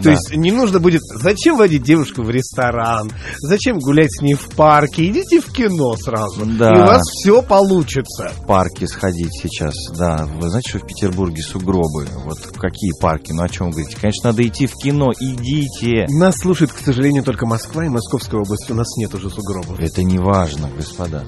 [0.02, 1.02] То есть не нужно будет...
[1.02, 3.10] Зачем водить девушку в ресторан?
[3.40, 5.06] Зачем гулять с ней в парке?
[5.08, 6.44] Идите в кино сразу.
[6.46, 6.72] Да.
[6.72, 8.30] И у вас все получится.
[8.42, 10.26] в парке сходить сейчас, да.
[10.38, 12.06] Вы знаете, что в Петербурге сугробы?
[12.24, 13.32] Вот какие парки?
[13.32, 13.96] Ну о чем вы говорите?
[14.00, 15.12] Конечно, надо идти в кино.
[15.18, 16.06] Идите.
[16.08, 18.70] Нас слушает, к сожалению, только Москва и Московская область.
[18.70, 19.78] У нас нет уже сугробов.
[19.80, 21.24] Это не важно, господа.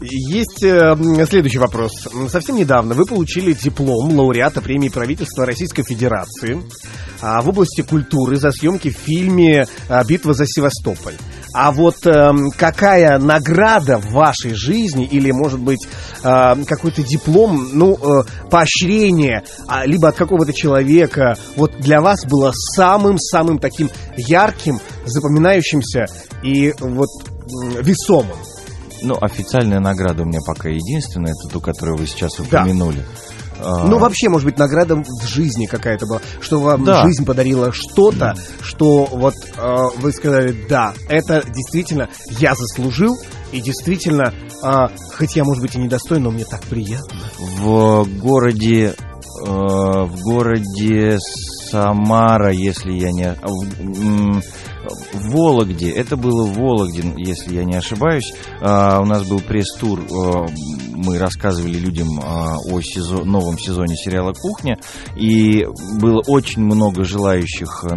[0.00, 1.92] Есть э, м, следующий вопрос.
[2.28, 6.62] Совсем недавно вы получили диплом лауреата премии правительства Российской Федерации
[7.20, 11.14] а, в области культуры за съемки в фильме а, «Битва за Севастополь».
[11.58, 15.88] А вот эм, какая награда в вашей жизни или, может быть,
[16.22, 22.52] э, какой-то диплом, ну, э, поощрение, а, либо от какого-то человека, вот для вас было
[22.74, 26.04] самым-самым таким ярким, запоминающимся
[26.42, 27.08] и вот
[27.80, 28.36] весомым?
[29.02, 32.42] Ну, официальная награда у меня пока единственная, это ту, которую вы сейчас Да.
[32.42, 33.00] упомянули.
[33.00, 37.02] А, Ну, вообще, может быть, награда в жизни какая-то была, что вам Да.
[37.02, 43.16] жизнь подарила что-то, что вот э, вы сказали, да, это действительно я заслужил,
[43.52, 47.16] и действительно, э, хоть я, может быть, и недостоин, но мне так приятно.
[47.38, 51.18] в городе э, в городе
[51.70, 54.40] Самара, если я не а, в,
[55.14, 58.32] в Вологде, это было в Вологде, если я не ошибаюсь.
[58.60, 60.46] А, у нас был пресс-тур, э,
[60.96, 64.78] мы рассказывали людям а, о сезо- новом сезоне сериала «Кухня»,
[65.16, 65.66] и
[66.00, 67.84] было очень много желающих.
[67.84, 67.96] э,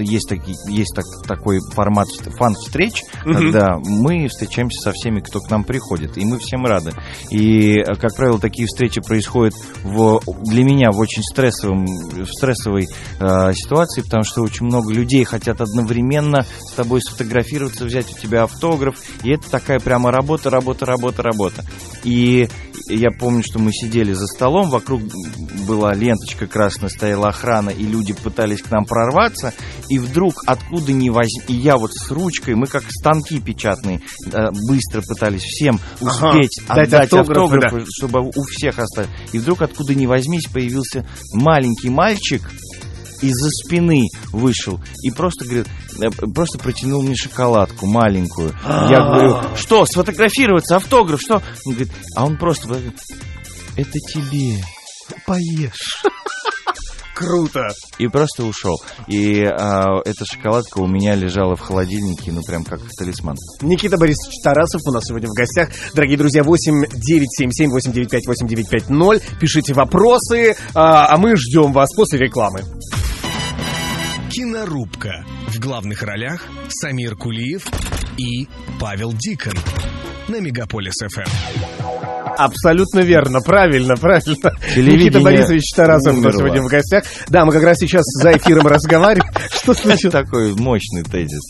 [0.00, 5.64] Есть, таки- есть так- такой формат фан-встреч, когда мы встречаемся со всеми, кто к нам
[5.64, 6.92] приходит, и мы всем рады.
[7.30, 12.88] И, э, как правило, такие встречи происходят в, для меня в очень стрессовом, в стрессовой
[13.20, 18.42] э, ситуации, потому что очень много людей хотят одновременно с тобой сфотографироваться, взять у тебя
[18.44, 21.64] автограф, и это такая прямо работа, работа, работа, работа.
[22.04, 22.31] И
[22.88, 25.02] я помню, что мы сидели за столом, вокруг
[25.66, 29.52] была ленточка красная, стояла охрана, и люди пытались к нам прорваться,
[29.88, 34.00] и вдруг откуда ни возьми, и я вот с ручкой, мы как станки печатные,
[34.32, 39.10] э, быстро пытались всем Ага, успеть дать отдать автографы, автографы, чтобы у всех оставить.
[39.32, 42.42] И вдруг откуда ни возьмись появился маленький мальчик,
[43.22, 45.68] из-за спины вышел и просто говорит,
[46.00, 48.54] э, просто протянул мне шоколадку маленькую.
[48.64, 51.42] Я говорю, что, сфотографироваться, автограф, что?
[51.66, 52.98] Он говорит, а он просто говорит,
[53.76, 54.62] это тебе.
[55.26, 56.02] Поешь.
[57.14, 57.68] Круто.
[57.98, 58.76] И просто ушел.
[59.06, 63.36] И а, эта шоколадка у меня лежала в холодильнике, ну прям как талисман.
[63.60, 65.70] Никита Борисович Тарасов у нас сегодня в гостях.
[65.94, 69.38] Дорогие друзья, 8 977 895 8950.
[69.38, 72.62] Пишите вопросы, а, а мы ждем вас после рекламы.
[74.62, 75.24] Кинорубка.
[75.48, 77.66] В главных ролях Самир Кулиев
[78.16, 78.46] и
[78.78, 79.54] Павел Дикон.
[80.28, 81.28] На Мегаполис ФМ.
[82.38, 84.36] Абсолютно верно, правильно, правильно.
[84.74, 86.38] Телевидение Никита Борисович Тарасов у нас умерло.
[86.38, 87.04] сегодня в гостях.
[87.28, 89.32] Да, мы как раз сейчас за эфиром разговариваем.
[89.50, 90.12] Что случилось?
[90.12, 91.42] Такой мощный тезис.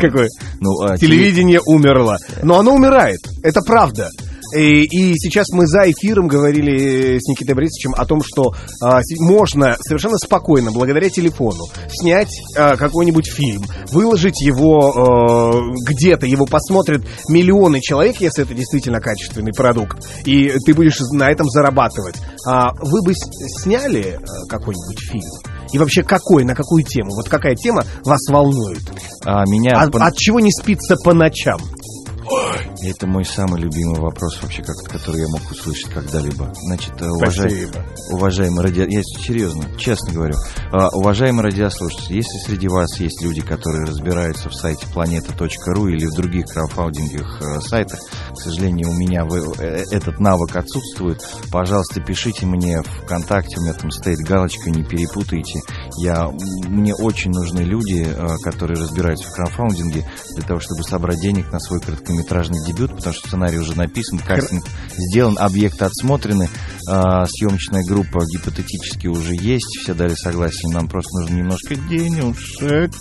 [0.00, 0.28] Какой?
[0.60, 2.16] Ну, а, Телевидение умерло.
[2.42, 3.20] Но оно умирает.
[3.42, 4.08] Это правда.
[4.56, 9.76] И, и сейчас мы за эфиром говорили с Никитой Борисовичем о том, что а, можно
[9.80, 17.80] совершенно спокойно, благодаря телефону, снять а, какой-нибудь фильм, выложить его э, где-то, его посмотрят миллионы
[17.80, 22.16] человек, если это действительно качественный продукт, и ты будешь на этом зарабатывать.
[22.46, 25.56] А вы бы сняли э, какой-нибудь фильм?
[25.72, 27.10] И вообще какой, на какую тему?
[27.14, 28.80] Вот какая тема вас волнует?
[29.26, 31.58] а, меня А- пон- от чего не спится по ночам?
[32.82, 36.52] Это мой самый любимый вопрос вообще, как, который я мог услышать когда-либо.
[36.66, 37.84] Значит, э, уважай- Спасибо.
[38.10, 38.84] уважаемые радио...
[38.84, 40.34] Я серьезно, честно говорю.
[40.72, 46.14] А, уважаемые радиослушатели, если среди вас есть люди, которые разбираются в сайте planeta.ru или в
[46.14, 48.00] других краудфандинговых э, сайтах,
[48.34, 49.24] к сожалению, у меня
[49.58, 55.60] э, этот навык отсутствует, пожалуйста, пишите мне ВКонтакте, у меня там стоит галочка, не перепутайте.
[55.98, 56.28] Я,
[56.68, 58.06] мне очень нужны люди,
[58.42, 61.80] которые разбираются в краудфандинге, для того, чтобы собрать денег на свой
[62.16, 64.64] короткометражный дебют, потому что сценарий уже написан, кастинг
[64.96, 66.48] сделан, объекты отсмотрены,
[66.88, 72.92] а, съемочная группа гипотетически уже есть, все дали согласие, нам просто нужно немножко денежек.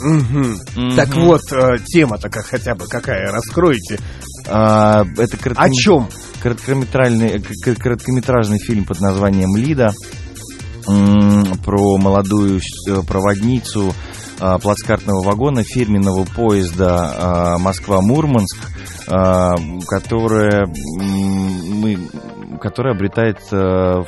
[0.00, 0.58] Мгм.
[0.76, 0.96] Мгм.
[0.96, 3.98] Так вот, э, тема-то как хотя бы какая, раскройте.
[4.46, 6.08] А, это О коротком- чем?
[6.42, 9.92] короткометражный, к- короткометражный фильм под названием «Лида»
[10.86, 13.92] про молодую э, проводницу
[14.38, 18.56] плацкартного вагона фирменного поезда а, Москва-Мурманск,
[19.08, 19.54] а,
[19.88, 21.98] которая, мы,
[22.60, 24.02] которая обретает, э,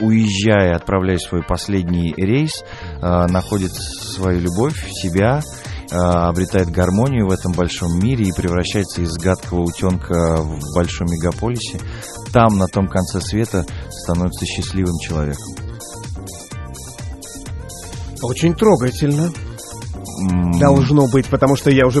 [0.00, 2.64] уезжая, отправляя свой последний рейс,
[3.00, 5.42] а, находит свою любовь, себя,
[5.92, 11.78] а, обретает гармонию в этом большом мире и превращается из гадкого утенка в большом мегаполисе.
[12.32, 15.71] Там, на том конце света, становится счастливым человеком.
[18.22, 19.32] Очень трогательно.
[20.30, 22.00] М, Должно быть, потому что я уже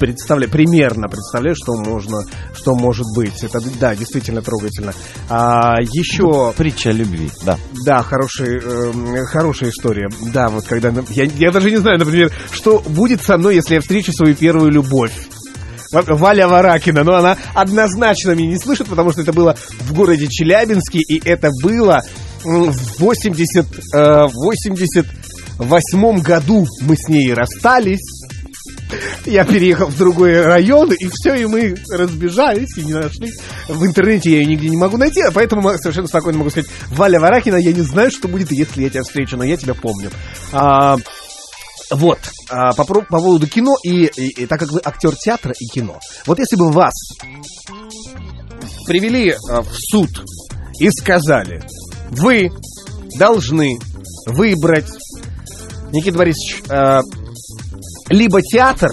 [0.00, 2.22] представляю, примерно представляю, что можно,
[2.54, 3.42] что может быть.
[3.44, 4.92] Это, да, действительно трогательно.
[5.28, 7.56] А еще, Притча о любви, да.
[7.84, 10.08] да, хороший, эм, хорошая история.
[10.32, 10.92] Да, вот когда...
[11.10, 14.72] Я, я даже не знаю, например, что будет со мной, если я встречу свою первую
[14.72, 15.12] любовь.
[15.92, 20.26] Ва- Валя Варакина, но она однозначно меня не слышит, потому что это было в городе
[20.26, 22.00] Челябинске, и это было
[22.42, 24.26] в 80, э,
[25.58, 28.00] 88 году мы с ней расстались.
[29.24, 33.32] Я переехал в другой район, и все, и мы разбежались, и не нашли.
[33.68, 37.18] В интернете я ее нигде не могу найти, а поэтому совершенно спокойно могу сказать, Валя
[37.18, 40.10] Варакина, я не знаю, что будет, если я тебя встречу, но я тебя помню.
[40.52, 40.96] А,
[41.90, 42.18] вот,
[42.50, 45.98] а, по, по поводу кино, и, и- и так как вы актер театра и кино,
[46.26, 46.92] вот если бы вас
[48.86, 50.10] привели а, в суд
[50.78, 51.62] и сказали,
[52.10, 52.50] вы
[53.18, 53.78] должны
[54.26, 54.88] выбрать,
[55.92, 57.00] Никита Борисович, а,
[58.08, 58.90] либо театр,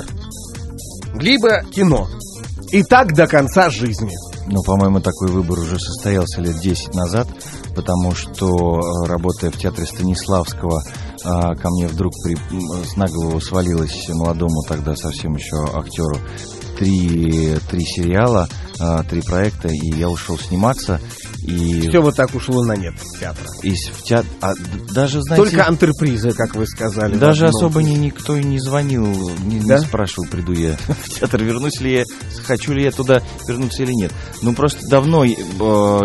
[1.16, 2.08] либо кино.
[2.72, 4.12] И так до конца жизни.
[4.48, 7.28] Ну, по-моему, такой выбор уже состоялся лет 10 назад,
[7.76, 10.84] потому что, э, работая в театре Станиславского,
[11.24, 12.36] а, ко мне вдруг при,
[12.86, 16.18] с на голову свалилось молодому тогда совсем еще актеру
[16.78, 18.48] три, три сериала,
[18.80, 21.00] а, три проекта, и я ушел сниматься.
[21.50, 23.44] И, Все вот так ушло на нет театра.
[23.64, 24.30] и в театр...
[24.42, 24.54] а,
[24.94, 27.16] даже, знаете, Только антрепризы, как вы сказали.
[27.16, 29.06] в даже особо ни, никто и не звонил,
[29.44, 29.80] не, не Да?
[29.80, 32.04] спрашивал, приду я в театр, вернусь ли я,
[32.46, 34.12] хочу ли я туда вернуться или нет.
[34.42, 35.32] Ну, просто давно э,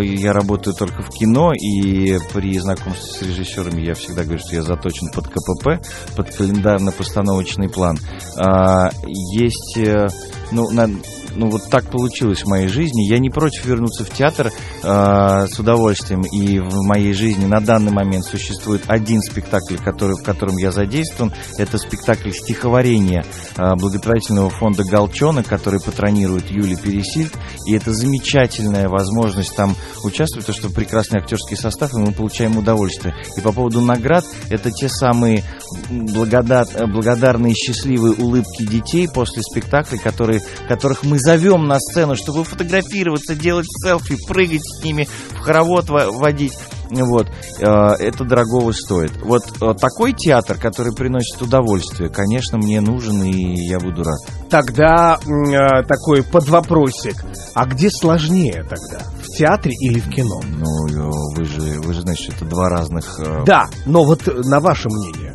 [0.02, 4.62] я работаю только в кино, и при знакомстве с режиссерами я всегда говорю, что я
[4.62, 7.98] заточен под КПП, под календарно-постановочный план.
[8.38, 8.90] А,
[9.32, 10.08] есть, э,
[10.52, 10.90] ну, на-
[11.36, 13.08] ну, вот так получилось в моей жизни.
[13.08, 14.50] Я не против вернуться в театр
[14.82, 16.22] э, с удовольствием.
[16.22, 21.32] И в моей жизни на данный момент существует один спектакль, который, в котором я задействован.
[21.58, 23.24] Это спектакль стихотворения
[23.56, 27.32] э, благотворительного фонда «Галчонок», который патронирует Юлия Пересильд.
[27.66, 33.14] И это замечательная возможность там участвовать, потому что прекрасный актерский состав, и мы получаем удовольствие.
[33.36, 35.44] И по поводу наград, это те самые
[35.90, 43.34] благодар- благодарные счастливые улыбки детей после спектакля, которые, которых мы зовем на сцену, чтобы фотографироваться,
[43.34, 46.52] делать селфи, прыгать с ними, в хоровод во- водить.
[46.90, 47.26] Вот.
[47.60, 49.12] Э, Это дорогого стоит.
[49.22, 54.18] Вот э, такой театр, который приносит удовольствие, конечно, мне нужен, и я буду рад.
[54.50, 57.24] Тогда э, такой подвопросик.
[57.54, 59.02] А где сложнее тогда?
[59.22, 60.40] В театре или в кино?
[60.44, 63.18] Ну, э, вы же, вы же что это два разных...
[63.18, 65.34] э, Да, но вот на ваше мнение.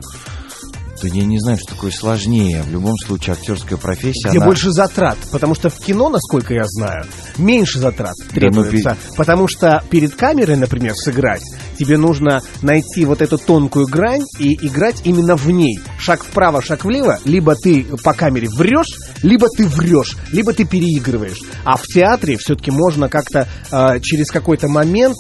[1.01, 2.61] Да я не знаю, что такое сложнее.
[2.63, 4.47] В любом случае, актерская профессия, Где она...
[4.47, 5.17] больше затрат?
[5.31, 7.05] Потому что в кино, насколько я знаю,
[7.37, 8.97] меньше затрат ну, требуется.
[9.15, 11.43] Потому что перед камерой, например, сыграть,
[11.79, 15.79] тебе нужно найти вот эту тонкую грань и играть именно в ней.
[15.97, 21.39] Шаг вправо, шаг влево, либо ты по камере врешь, либо ты врешь, либо ты переигрываешь.
[21.63, 25.15] А в театре все-таки можно как-то э, через какой-то момент,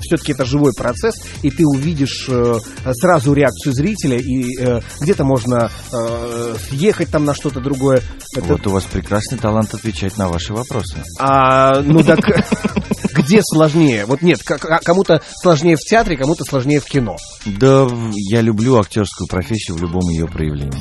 [0.00, 2.58] все-таки это живой процесс, и ты увидишь э,
[2.92, 8.02] сразу реакцию зрителя, и э, где-то можно э, съехать там на что-то другое.
[8.36, 11.02] Это- Вот у вас прекрасный талант отвечать на ваши вопросы.
[11.18, 12.18] а, ну так
[13.14, 14.04] где сложнее?
[14.06, 17.16] Вот нет, кому-то сложнее в театре, кому-то сложнее в кино.
[17.46, 20.80] Да, я люблю актерскую профессию в любом ее проявлении.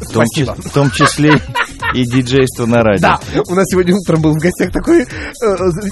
[0.00, 0.52] В том, Спасибо.
[0.54, 1.40] чис- в том числе,
[1.94, 3.02] И диджейство на радио.
[3.02, 5.06] Да, у нас сегодня утром был в гостях такой э,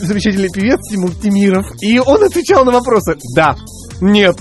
[0.03, 3.55] замечательный певец Тимур Тимиров, и он отвечал на вопросы «да»,
[4.01, 4.37] «нет»,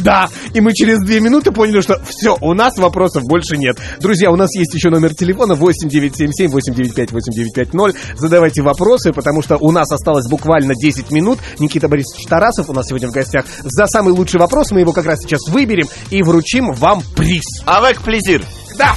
[0.00, 0.28] «да».
[0.52, 3.76] И мы через две минуты поняли, что все, у нас вопросов больше нет.
[4.00, 7.96] Друзья, у нас есть еще номер телефона 8977-895-8950.
[8.16, 11.38] Задавайте вопросы, потому что у нас осталось буквально 10 минут.
[11.58, 13.44] Никита Борисович Тарасов у нас сегодня в гостях.
[13.62, 17.44] За самый лучший вопрос мы его как раз сейчас выберем и вручим вам приз.
[17.66, 18.44] Авек плезир.
[18.78, 18.94] Да!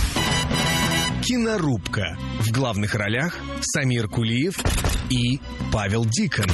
[1.28, 2.17] Кинорубка.
[2.39, 4.63] В главных ролях Самир Кулиев
[5.09, 5.41] и
[5.73, 6.45] Павел Дикон.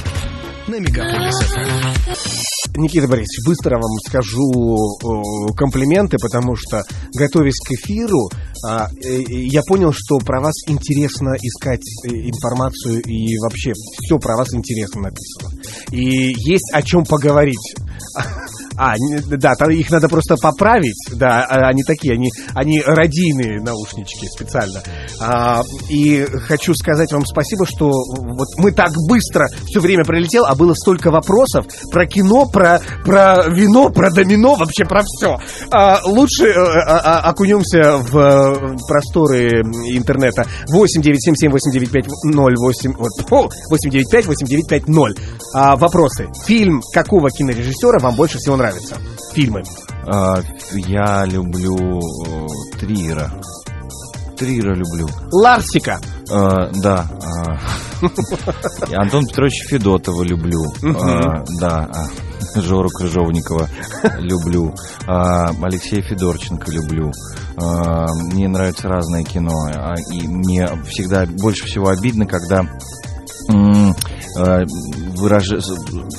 [0.66, 2.80] На Мегаполис ФМ.
[2.80, 6.82] Никита Борисович, быстро вам скажу э, комплименты, потому что,
[7.16, 8.28] готовясь к эфиру,
[8.66, 14.36] а, э, я понял, что про вас интересно искать э, информацию и вообще все про
[14.36, 15.50] вас интересно написано.
[15.92, 17.76] И есть о чем поговорить.
[18.76, 18.94] А,
[19.26, 24.82] да, их надо просто поправить, да, а они такие, они, они радийные наушнички специально.
[25.20, 30.54] А, и хочу сказать вам спасибо, что вот мы так быстро все время пролетел, а
[30.54, 35.38] было столько вопросов про кино, про, про вино, про домино, вообще про все.
[36.04, 40.44] лучше э, а- а- окунемся в э, просторы интернета.
[40.70, 45.18] 8977-895-08, вот, фу, 895-8950.
[45.54, 46.26] А, вопросы.
[46.46, 48.63] Фильм какого кинорежиссера вам больше всего нравится?
[49.32, 49.62] Фильмы.
[50.06, 50.36] А,
[50.72, 52.46] Я люблю э,
[52.78, 53.30] Триера.
[54.38, 55.06] Триера люблю.
[55.32, 55.98] Ларсика.
[56.30, 57.06] А, Да.
[57.22, 57.58] а,
[59.00, 60.62] Антон Петрович Федотова люблю.
[60.82, 61.88] А, Да.
[61.92, 63.68] а, Жору Крыжовникова
[64.18, 64.74] люблю.
[65.06, 67.10] А, Алексея Федорченко люблю.
[67.56, 69.54] А, Мне нравится разное кино.
[69.74, 72.62] а, И мне всегда больше всего обидно, когда
[73.52, 74.64] э,
[75.24, 75.60] выраж-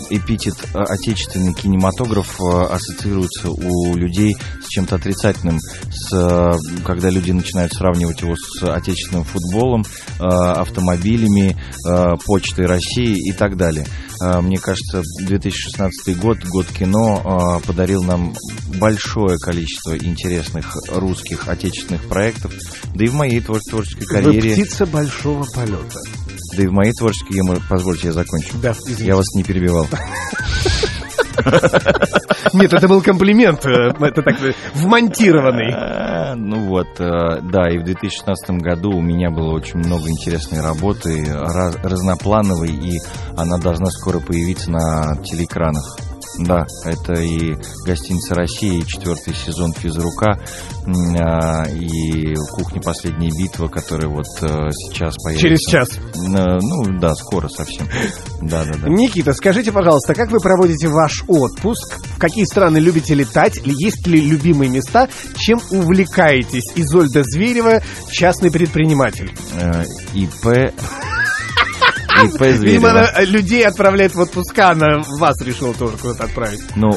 [0.10, 6.52] эпитет э, отечественный кинематограф э, ассоциируется у людей с чем-то отрицательным, с, э,
[6.86, 9.84] когда люди начинают сравнивать его с отечественным футболом,
[10.20, 11.58] автомобилями,
[12.26, 13.86] почтой России и так далее.
[14.22, 18.34] Мне кажется, 2016 год, год кино, подарил нам
[18.80, 22.54] большое количество интересных русских отечественных проектов,
[22.94, 26.00] да и в моей твор- творческой Вы карьере, птица большого полета.
[26.56, 28.58] Да и в моей творческой, я- позвольте, я закончу.
[28.62, 29.06] Да, извините.
[29.06, 29.88] Я вас не перебивал.
[32.54, 33.66] Нет, это был комплимент.
[33.66, 35.74] э, Это так э, вмонтированный.
[35.74, 40.62] А, Ну вот, э, да, и в 2016 году у меня было очень много интересной
[40.62, 43.00] работы, раз- разноплановой, и
[43.38, 45.98] она должна скоро появиться на телеэкранах.
[46.40, 47.56] Да, это и
[47.86, 50.40] «Гостиница России», и четвертый сезон «Физрука»,
[51.20, 52.82] а, и «Кухня.
[52.82, 55.48] Последняя битва», которая вот э, сейчас появится.
[55.48, 55.90] Через час.
[55.98, 57.88] Э, Ну, да, скоро совсем.
[58.42, 58.88] Да-да-да.
[58.90, 62.00] Никита, скажите, пожалуйста, как вы проводите ваш отпуск?
[62.16, 63.62] В какие страны любите летать?
[63.64, 65.10] Есть ли любимые места?
[65.38, 66.74] Чем увлекаетесь?
[66.76, 67.82] Изольда Зверева,
[68.12, 69.32] частный предприниматель.
[69.60, 69.84] Э,
[72.24, 76.62] ИП Видимо, э, людей отправляет в отпуска, она вас решила тоже куда-то отправить.
[76.76, 76.92] Ну,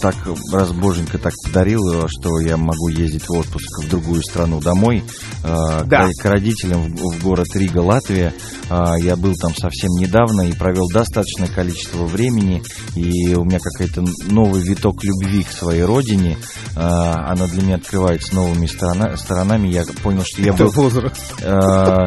[0.00, 0.14] так,
[0.52, 5.04] раз Боженька так подарил, э, что я могу ездить в отпуск в другую страну домой,
[5.42, 6.08] э, Да.
[6.08, 8.32] к, к родителям в, в город Рига, Латвия.
[8.70, 12.62] А, Я был там совсем недавно и провел достаточное количество времени,
[12.96, 16.38] и у меня какой-то новый виток любви к своей родине.
[16.74, 19.68] Она для меня открывается новыми сторона- сторонами.
[19.68, 20.70] Я понял, что я Это был...
[20.72, 21.20] возраст.
[21.42, 22.06] э,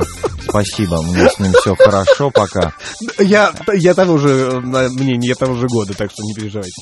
[0.50, 2.47] Спасибо, меня с ним все хорошо пока.
[3.20, 6.82] Я, я того же на- мнения, я того же года, так что не переживайте.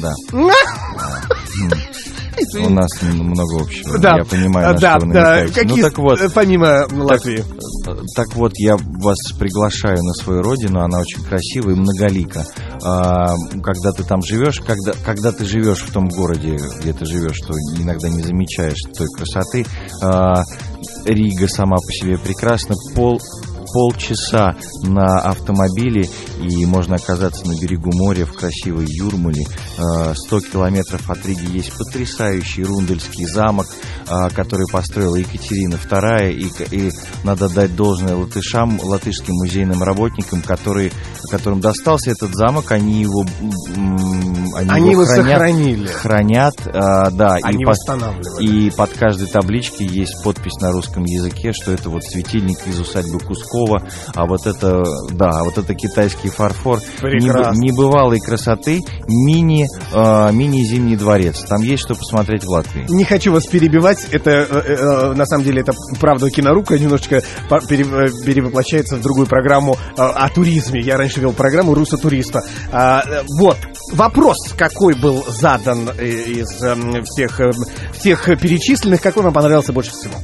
[0.00, 0.12] Да.
[2.58, 3.98] У нас много общего.
[3.98, 5.46] Да, Я понимаю, на да, что вы да.
[5.46, 7.40] Какие, Ну так вот, э, помимо Латвии?
[7.40, 12.44] э, так вот, я вас приглашаю на свою родину, она очень красивая и многолика.
[12.84, 17.38] А, Когда ты там живешь, когда, когда ты живешь в том городе, где ты живешь,
[17.46, 19.66] то иногда не замечаешь той красоты.
[20.02, 20.42] А,
[21.04, 22.74] Рига сама по себе прекрасна.
[22.94, 23.20] Пол,
[23.72, 26.08] полчаса на автомобиле,
[26.40, 29.44] и можно оказаться на берегу моря в красивой Юрмале.
[29.78, 33.66] Э, 100 километров от Риги есть потрясающий Рундельский замок,
[34.08, 36.90] э, который построила Екатерина II, и, и
[37.24, 40.92] надо дать должное латышам, латышским музейным работникам, которые,
[41.30, 43.24] которым достался этот замок, они его,
[44.56, 45.86] они Они его хранят, сохранили.
[45.86, 48.44] хранят, э, да, и Они по- восстанавливали.
[48.46, 53.18] и под каждой табличкой есть подпись на русском языке, что это вот светильник из усадьбы
[53.20, 53.61] Кускова,
[54.14, 57.52] а вот это, да, а вот это китайский фарфор Прекрасно.
[57.52, 61.40] небы- небывалой красоты мини, э, мини-зимний дворец.
[61.48, 62.86] Там есть что посмотреть в Латвии.
[62.88, 67.22] Не хочу вас перебивать, это э, э, на самом деле это правда кинорука немножечко
[67.68, 70.80] пере- э, перевоплощается в другую программу э, о туризме.
[70.80, 72.42] Я раньше вел программу Руса туриста.
[72.72, 73.56] А, э, вот
[73.92, 77.50] вопрос, какой был задан э, из эм, всех э,
[77.92, 80.14] всех перечисленных, какой вам понравился больше всего?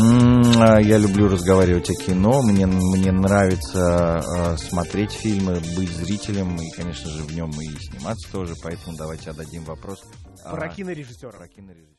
[0.00, 6.70] А, Я люблю разговаривать о кино, мне, мне нравится а, смотреть фильмы, быть зрителем и,
[6.70, 10.02] конечно же, в нем и сниматься тоже, поэтому давайте отдадим вопрос.
[10.44, 11.32] а, Про кинорежиссера.
[11.32, 11.94] про кинорежиссера.